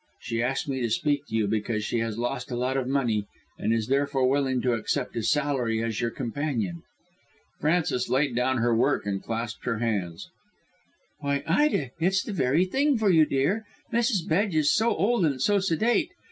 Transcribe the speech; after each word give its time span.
She 0.19 0.41
asked 0.41 0.67
me 0.67 0.81
to 0.81 0.89
speak 0.89 1.27
to 1.27 1.35
you 1.35 1.47
because 1.47 1.83
she 1.85 1.99
has 1.99 2.17
lost 2.17 2.49
a 2.49 2.55
lot 2.55 2.75
of 2.75 2.87
money, 2.87 3.27
and 3.59 3.71
is 3.71 3.85
therefore 3.85 4.27
willing 4.27 4.59
to 4.63 4.73
accept 4.73 5.15
a 5.15 5.21
salary 5.21 5.83
as 5.83 6.01
your 6.01 6.09
companion." 6.09 6.81
Frances 7.59 8.09
laid 8.09 8.35
down 8.35 8.57
her 8.57 8.75
work 8.75 9.05
and 9.05 9.21
clasped 9.21 9.65
her 9.65 9.77
hands. 9.77 10.31
"Why, 11.19 11.43
Ida, 11.45 11.91
it's 11.99 12.23
the 12.23 12.33
very 12.33 12.65
thing 12.65 12.97
for 12.97 13.11
you, 13.11 13.27
dear. 13.27 13.67
Mrs. 13.93 14.27
Bedge 14.27 14.55
is 14.55 14.73
so 14.73 14.89
old 14.95 15.23
and 15.23 15.39
so 15.39 15.59
sedate. 15.59 16.09